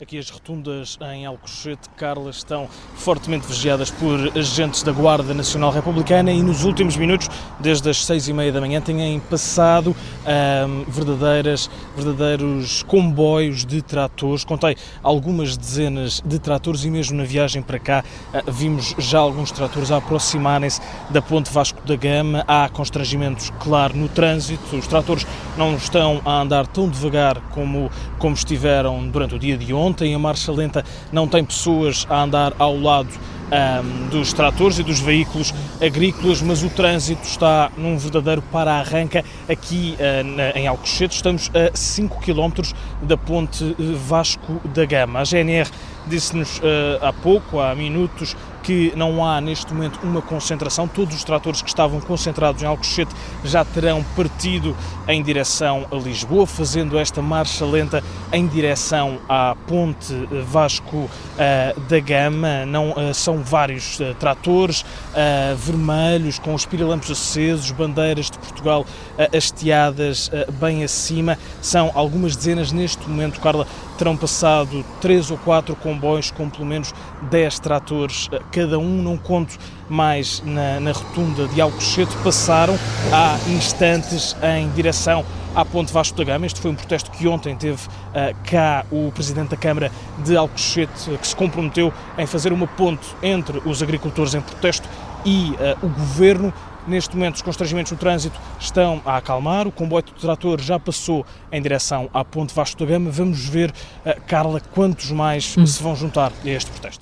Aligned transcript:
Aqui 0.00 0.16
as 0.16 0.30
rotundas 0.30 0.96
em 1.12 1.26
Alcochete, 1.26 1.88
Carla, 1.96 2.30
estão 2.30 2.68
fortemente 2.94 3.48
vigiadas 3.48 3.90
por 3.90 4.38
agentes 4.38 4.84
da 4.84 4.92
Guarda 4.92 5.34
Nacional 5.34 5.72
Republicana 5.72 6.30
e 6.30 6.40
nos 6.40 6.62
últimos 6.62 6.96
minutos, 6.96 7.28
desde 7.58 7.90
as 7.90 8.04
seis 8.04 8.28
e 8.28 8.32
meia 8.32 8.52
da 8.52 8.60
manhã, 8.60 8.80
têm 8.80 9.18
passado 9.18 9.96
verdadeiras, 10.86 11.68
verdadeiros 11.96 12.84
comboios 12.84 13.64
de 13.64 13.82
tratores. 13.82 14.44
Contei 14.44 14.76
algumas 15.02 15.56
dezenas 15.56 16.22
de 16.24 16.38
tratores 16.38 16.84
e 16.84 16.90
mesmo 16.90 17.16
na 17.16 17.24
viagem 17.24 17.60
para 17.60 17.80
cá 17.80 18.04
uh, 18.32 18.52
vimos 18.52 18.94
já 18.98 19.18
alguns 19.18 19.50
tratores 19.50 19.90
a 19.90 19.96
aproximarem-se 19.96 20.80
da 21.10 21.20
ponte 21.20 21.52
Vasco 21.52 21.84
da 21.84 21.96
Gama. 21.96 22.44
Há 22.46 22.68
constrangimentos, 22.68 23.50
claro, 23.58 23.96
no 23.96 24.08
trânsito. 24.08 24.76
Os 24.76 24.86
tratores 24.86 25.26
não 25.56 25.74
estão 25.74 26.22
a 26.24 26.40
andar 26.40 26.68
tão 26.68 26.88
devagar 26.88 27.40
como, 27.50 27.90
como 28.16 28.34
estiveram 28.36 29.08
durante 29.08 29.34
o 29.34 29.38
dia 29.40 29.58
de 29.58 29.74
ontem 29.74 29.87
ontem 29.88 30.14
a 30.14 30.18
marcha 30.18 30.52
lenta 30.52 30.84
não 31.10 31.26
tem 31.26 31.44
pessoas 31.44 32.06
a 32.08 32.22
andar 32.22 32.52
ao 32.58 32.78
lado 32.78 33.08
um, 33.48 34.08
dos 34.08 34.32
tratores 34.32 34.78
e 34.78 34.82
dos 34.82 35.00
veículos 35.00 35.54
agrícolas, 35.80 36.42
mas 36.42 36.62
o 36.62 36.68
trânsito 36.68 37.22
está 37.22 37.70
num 37.76 37.96
verdadeiro 37.96 38.42
para-arranca 38.42 39.24
aqui 39.48 39.96
uh, 39.98 40.24
na, 40.24 40.50
em 40.50 40.66
Alcochete. 40.66 41.16
Estamos 41.16 41.50
a 41.54 41.74
5 41.74 42.20
km 42.20 42.72
da 43.02 43.16
ponte 43.16 43.74
Vasco 44.06 44.60
da 44.74 44.84
Gama. 44.84 45.20
A 45.20 45.24
GNR 45.24 45.68
disse-nos 46.06 46.58
uh, 46.58 46.62
há 47.00 47.12
pouco, 47.12 47.58
há 47.58 47.74
minutos, 47.74 48.36
que 48.62 48.92
não 48.96 49.24
há 49.24 49.40
neste 49.40 49.72
momento 49.72 50.00
uma 50.02 50.22
concentração. 50.22 50.86
Todos 50.86 51.14
os 51.14 51.24
tratores 51.24 51.62
que 51.62 51.68
estavam 51.68 52.00
concentrados 52.00 52.62
em 52.62 52.66
Alcochete 52.66 53.14
já 53.44 53.64
terão 53.64 54.02
partido 54.16 54.76
em 55.06 55.22
direção 55.22 55.86
a 55.90 55.96
Lisboa, 55.96 56.46
fazendo 56.46 56.98
esta 56.98 57.22
marcha 57.22 57.64
lenta 57.64 58.02
em 58.32 58.46
direção 58.46 59.18
à 59.28 59.56
ponte 59.66 60.14
Vasco 60.46 60.96
uh, 60.96 61.80
da 61.88 62.00
Gama. 62.00 62.66
Não 62.66 62.90
uh, 62.90 63.14
são 63.14 63.38
vários 63.38 63.98
uh, 64.00 64.14
tratores 64.18 64.84
vermelhos 65.56 66.38
com 66.38 66.54
os 66.54 66.64
pirilampos 66.64 67.10
acesos, 67.10 67.70
bandeiras 67.70 68.30
de 68.30 68.38
Portugal 68.38 68.86
hasteadas 69.34 70.30
bem 70.60 70.84
acima. 70.84 71.36
São 71.60 71.90
algumas 71.94 72.36
dezenas 72.36 72.70
neste 72.70 73.08
momento, 73.08 73.40
Carla, 73.40 73.66
terão 73.96 74.16
passado 74.16 74.84
três 75.00 75.30
ou 75.30 75.38
quatro 75.38 75.74
comboios 75.74 76.30
com 76.30 76.48
pelo 76.48 76.66
menos 76.66 76.94
10 77.22 77.58
tratores 77.58 78.28
cada 78.50 78.78
um, 78.78 79.02
não 79.02 79.16
conto 79.16 79.58
mais 79.88 80.42
na, 80.44 80.80
na 80.80 80.92
rotunda 80.92 81.46
de 81.48 81.60
Alcochete, 81.60 82.14
passaram 82.22 82.78
há 83.12 83.38
instantes 83.50 84.36
em 84.42 84.68
direção 84.70 85.24
à 85.54 85.64
Ponte 85.64 85.92
Vasco 85.92 86.16
da 86.16 86.24
Gama. 86.24 86.46
Este 86.46 86.60
foi 86.60 86.70
um 86.70 86.74
protesto 86.74 87.10
que 87.10 87.26
ontem 87.26 87.56
teve 87.56 87.86
uh, 87.86 88.36
cá 88.44 88.84
o 88.90 89.10
Presidente 89.12 89.50
da 89.50 89.56
Câmara 89.56 89.90
de 90.24 90.36
Alcochete, 90.36 91.10
que 91.20 91.26
se 91.26 91.34
comprometeu 91.34 91.92
em 92.16 92.26
fazer 92.26 92.52
uma 92.52 92.66
ponte 92.66 93.06
entre 93.22 93.58
os 93.64 93.82
agricultores 93.82 94.34
em 94.34 94.40
protesto 94.40 94.88
e 95.24 95.50
uh, 95.50 95.86
o 95.86 95.88
Governo. 95.88 96.52
Neste 96.86 97.14
momento, 97.14 97.34
os 97.36 97.42
constrangimentos 97.42 97.92
no 97.92 97.98
trânsito 97.98 98.38
estão 98.58 99.02
a 99.04 99.18
acalmar. 99.18 99.66
O 99.66 99.72
comboio 99.72 100.02
de 100.02 100.12
trator 100.12 100.58
já 100.58 100.78
passou 100.78 101.26
em 101.52 101.60
direção 101.60 102.08
à 102.14 102.24
Ponte 102.24 102.54
Vasco 102.54 102.78
da 102.78 102.86
Gama. 102.86 103.10
Vamos 103.10 103.44
ver, 103.44 103.70
uh, 103.70 104.20
Carla, 104.26 104.60
quantos 104.72 105.10
mais 105.10 105.54
hum. 105.56 105.66
se 105.66 105.82
vão 105.82 105.94
juntar 105.94 106.32
a 106.44 106.48
este 106.48 106.70
protesto. 106.70 106.96